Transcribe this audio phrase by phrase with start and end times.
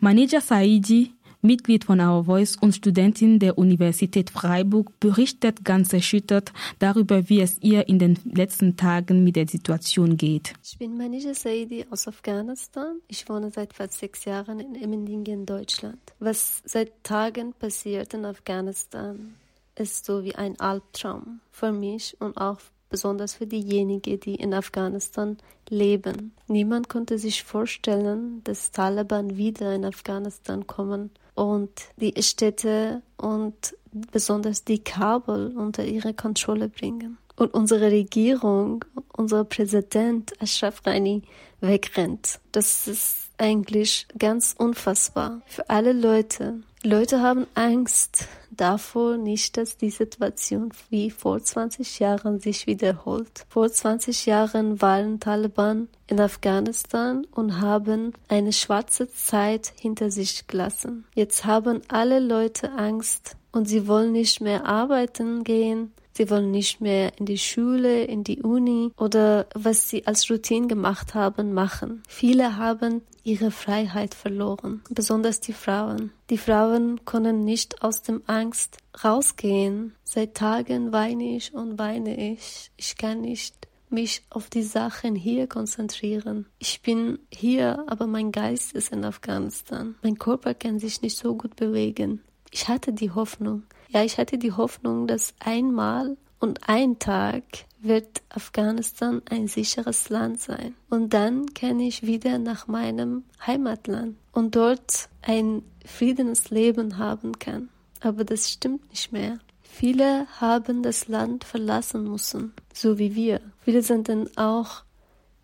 [0.00, 1.12] Manija Saidi,
[1.42, 7.60] Mitglied von Our Voice und Studentin der Universität Freiburg, berichtet ganz erschüttert darüber, wie es
[7.62, 10.54] ihr in den letzten Tagen mit der Situation geht.
[10.62, 13.00] Ich bin Manija Saidi aus Afghanistan.
[13.08, 15.98] Ich wohne seit fast sechs Jahren in Emmendingen, Deutschland.
[16.20, 19.34] Was seit Tagen passiert in Afghanistan,
[19.74, 25.36] ist so wie ein Albtraum für mich und auch besonders für diejenigen, die in Afghanistan
[25.68, 26.32] leben.
[26.46, 33.76] Niemand konnte sich vorstellen, dass Taliban wieder in Afghanistan kommen und die Städte und
[34.12, 37.18] besonders die Kabel unter ihre Kontrolle bringen.
[37.36, 38.84] Und unsere Regierung,
[39.16, 41.22] unser Präsident Ashraf Ghani
[41.60, 42.40] wegrennt.
[42.50, 46.60] Das ist eigentlich ganz unfassbar für alle Leute.
[46.84, 53.46] Leute haben Angst davor nicht, dass die Situation wie vor 20 Jahren sich wiederholt.
[53.48, 61.04] Vor 20 Jahren waren Taliban in Afghanistan und haben eine schwarze Zeit hinter sich gelassen.
[61.14, 65.92] Jetzt haben alle Leute Angst und sie wollen nicht mehr arbeiten gehen.
[66.18, 70.66] Sie wollen nicht mehr in die Schule, in die Uni oder was sie als Routine
[70.66, 72.02] gemacht haben, machen.
[72.08, 76.10] Viele haben ihre Freiheit verloren, besonders die Frauen.
[76.30, 79.94] Die Frauen können nicht aus dem Angst rausgehen.
[80.02, 82.72] Seit Tagen weine ich und weine ich.
[82.76, 86.46] Ich kann nicht mich auf die Sachen hier konzentrieren.
[86.58, 89.94] Ich bin hier, aber mein Geist ist in Afghanistan.
[90.02, 92.24] Mein Körper kann sich nicht so gut bewegen.
[92.50, 93.62] Ich hatte die Hoffnung.
[93.88, 97.42] Ja, ich hatte die Hoffnung, dass einmal und ein Tag
[97.80, 100.74] wird Afghanistan ein sicheres Land sein.
[100.90, 107.68] Und dann kann ich wieder nach meinem Heimatland und dort ein friedenes Leben haben kann.
[108.00, 109.38] Aber das stimmt nicht mehr.
[109.62, 113.40] Viele haben das Land verlassen müssen, so wie wir.
[113.64, 114.82] Viele sind dann auch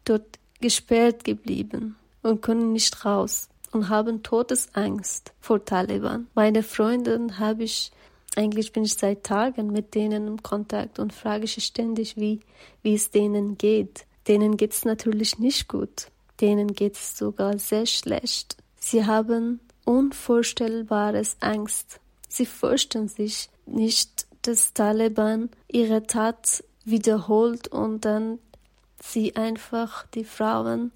[0.05, 6.27] dort gesperrt geblieben und können nicht raus und haben Todesangst vor Taliban.
[6.35, 7.93] Meine Freundin habe ich
[8.37, 12.41] eigentlich bin ich seit Tagen mit denen im Kontakt und frage ich ständig, wie,
[12.83, 14.07] wie es denen geht.
[14.29, 16.09] Denen geht es natürlich nicht gut.
[16.41, 18.57] Denen geht es sogar sehr schlecht.
[18.79, 22.01] Sie haben unvorstellbares Angst.
[22.29, 28.39] Sie fürchten sich nicht, dass Taliban ihre Tat wiederholt und dann
[29.01, 30.93] sie einfach die Frauen,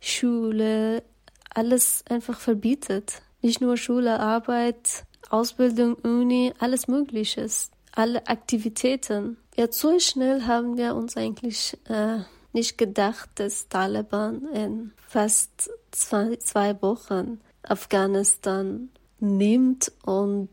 [0.00, 1.02] Schule,
[1.50, 3.22] alles einfach verbietet.
[3.40, 5.04] Nicht nur Schule, Arbeit,
[5.34, 7.48] Ausbildung, Uni, alles Mögliche,
[7.90, 9.36] alle Aktivitäten.
[9.56, 12.18] Ja, so schnell haben wir uns eigentlich äh,
[12.52, 20.50] nicht gedacht, dass Taliban in fast zwei, zwei Wochen Afghanistan nimmt und,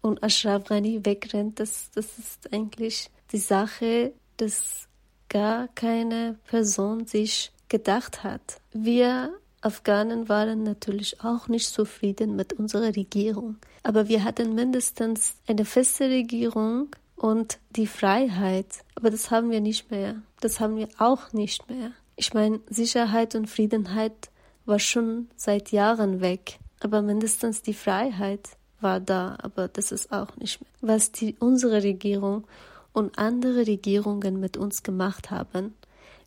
[0.00, 1.58] und Ashraf Ghani wegrennt.
[1.58, 4.86] Das, das ist eigentlich die Sache, dass
[5.28, 8.60] gar keine Person sich gedacht hat.
[8.72, 13.56] Wir Afghanen waren natürlich auch nicht zufrieden mit unserer Regierung.
[13.82, 18.66] Aber wir hatten mindestens eine feste Regierung und die Freiheit.
[18.94, 20.22] Aber das haben wir nicht mehr.
[20.40, 21.92] Das haben wir auch nicht mehr.
[22.16, 24.30] Ich meine, Sicherheit und Friedenheit
[24.64, 26.58] war schon seit Jahren weg.
[26.80, 28.48] Aber mindestens die Freiheit
[28.80, 29.36] war da.
[29.42, 30.70] Aber das ist auch nicht mehr.
[30.80, 32.46] Was die, unsere Regierung
[32.92, 35.74] und andere Regierungen mit uns gemacht haben,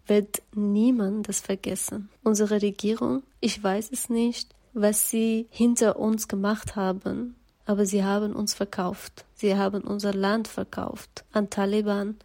[0.08, 2.10] wird niemand das vergessen.
[2.24, 8.36] Unsere Regierung, ich weiß es nicht, was sie hinter uns gemacht haben, aber sie haben
[8.36, 9.26] uns verkauft.
[9.36, 12.18] Sie haben unser Land verkauft an Taliban,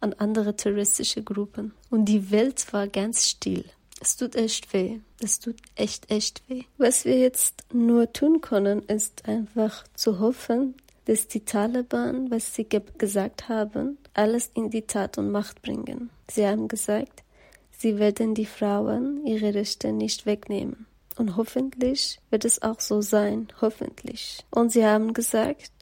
[0.00, 1.72] an andere terroristische Gruppen.
[1.90, 3.64] Und die Welt war ganz still.
[4.00, 4.98] Es tut echt weh.
[5.20, 6.64] Es tut echt, echt weh.
[6.76, 10.74] Was wir jetzt nur tun können, ist einfach zu hoffen,
[11.06, 16.10] dass die Taliban, was sie ge gesagt haben, alles in die Tat und Macht bringen.
[16.30, 17.22] Sie haben gesagt,
[17.70, 20.86] sie werden die Frauen ihre Rechte nicht wegnehmen.
[21.16, 24.44] Und hoffentlich wird es auch so sein, hoffentlich.
[24.50, 25.72] Und sie haben gesagt,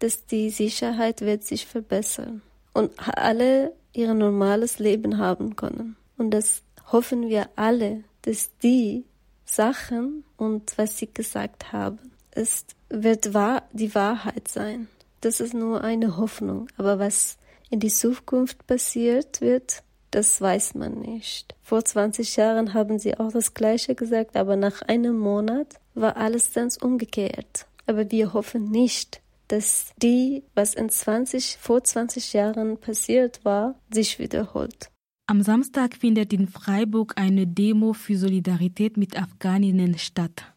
[0.00, 2.42] dass die Sicherheit wird sich verbessern
[2.74, 5.96] und alle ihr normales Leben haben können.
[6.18, 6.62] Und das
[6.92, 9.04] hoffen wir alle, dass die
[9.44, 12.66] Sachen und was sie gesagt haben, es
[13.02, 14.88] wird wahr, die Wahrheit sein.
[15.20, 16.68] Das ist nur eine Hoffnung.
[16.76, 17.38] Aber was
[17.70, 21.54] in die Zukunft passiert wird, das weiß man nicht.
[21.62, 26.52] Vor 20 Jahren haben sie auch das Gleiche gesagt, aber nach einem Monat war alles
[26.52, 27.66] ganz umgekehrt.
[27.86, 34.18] Aber wir hoffen nicht, dass die, was in 20, vor 20 Jahren passiert war, sich
[34.18, 34.90] wiederholt.
[35.26, 40.54] Am Samstag findet in Freiburg eine Demo für Solidarität mit Afghaninnen statt.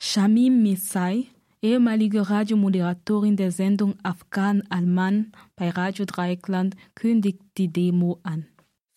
[0.00, 1.28] Shamim Misai,
[1.62, 8.46] ehemalige Radiomoderatorin der Sendung Afghan Alman bei Radio Dreieckland, kündigt die Demo an.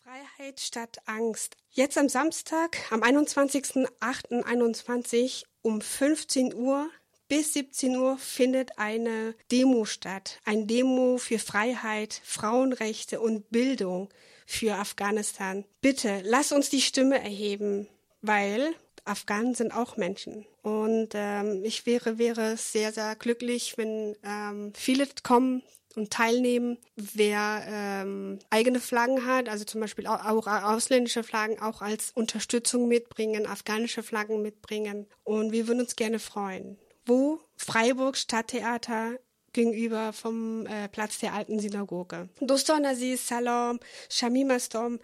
[0.04, 1.56] Freiheit statt Angst.
[1.70, 6.90] Jetzt am Samstag, am 21.08.21 um 15 Uhr
[7.28, 10.40] bis 17 Uhr findet eine Demo statt.
[10.46, 14.10] Ein Demo für Freiheit, Frauenrechte und Bildung
[14.46, 15.66] für Afghanistan.
[15.82, 17.88] Bitte, lass uns die Stimme erheben,
[18.22, 20.46] weil Afghanen sind auch Menschen.
[20.62, 25.62] Und ähm, ich wäre, wäre sehr, sehr glücklich, wenn ähm, viele kommen
[25.96, 26.78] und teilnehmen.
[26.96, 32.88] Wer ähm, eigene Flaggen hat, also zum Beispiel auch, auch ausländische Flaggen, auch als Unterstützung
[32.88, 35.08] mitbringen, afghanische Flaggen mitbringen.
[35.24, 36.78] Und wir würden uns gerne freuen.
[37.06, 37.40] Wo?
[37.56, 39.20] Freiburg Stadttheater
[39.56, 42.30] gegenüber vom äh, Platz der alten Synagoge.
[42.42, 43.80] دوستان عزیز سلام
[44.10, 45.00] شمیم هستم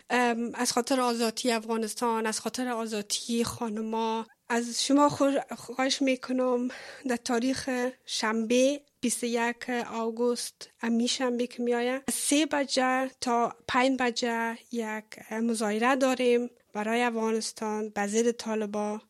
[0.54, 5.10] از خاطر آزادی افغانستان از خاطر آزادی خانما از شما
[5.58, 6.68] خواهش می‌کنم
[7.08, 7.70] در تاریخ
[8.06, 15.96] شنبه 21 آگوست امی شنبه که میآید از سه بجه تا پنج بجه یک مظاهره
[15.96, 19.02] داریم برای افغانستان به طالبا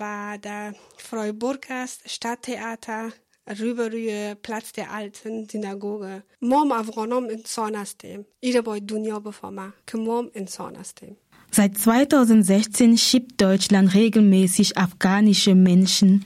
[0.00, 3.12] و در فرایبورگ است Stadttheater
[3.58, 6.22] rüberrühre Platz der alten Synagoge.
[6.40, 8.24] Mom avronom in Zornastem.
[8.40, 9.72] Ireboy dunio befoma.
[9.86, 11.16] Kmom in Zornastem.
[11.50, 16.24] Seit 2016 schiebt Deutschland regelmäßig afghanische Menschen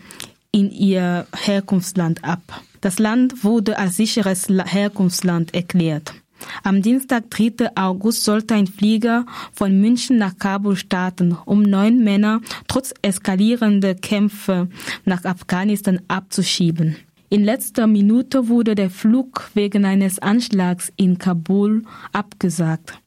[0.52, 2.62] in ihr Herkunftsland ab.
[2.80, 6.14] Das Land wurde als sicheres Herkunftsland erklärt.
[6.62, 7.76] Am Dienstag, 3.
[7.76, 14.68] August, sollte ein Flieger von München nach Kabul starten, um neun Männer trotz eskalierender Kämpfe
[15.04, 16.96] nach Afghanistan abzuschieben.
[17.30, 23.00] In letzter Minute wurde der Flug wegen eines Anschlags in Kabul abgesagt.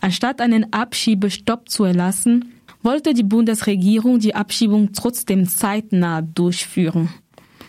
[0.00, 7.08] Anstatt einen Abschiebestopp zu erlassen, wollte die Bundesregierung die Abschiebung trotzdem zeitnah durchführen.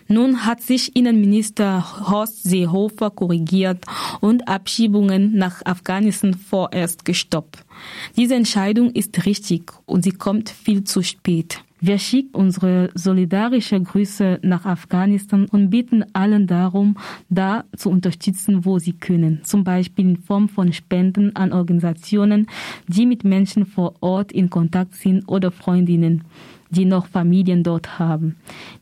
[0.08, 3.86] Nun hat sich Innenminister Horst Seehofer korrigiert
[4.20, 7.64] und Abschiebungen nach Afghanistan vorerst gestoppt.
[8.18, 11.64] Diese Entscheidung ist richtig und sie kommt viel zu spät.
[11.86, 16.98] Wir schicken unsere solidarische Grüße nach Afghanistan und bitten allen darum,
[17.28, 19.42] da zu unterstützen, wo sie können.
[19.44, 22.48] Zum Beispiel in Form von Spenden an Organisationen,
[22.88, 26.24] die mit Menschen vor Ort in Kontakt sind oder Freundinnen,
[26.70, 28.38] die noch Familien dort haben.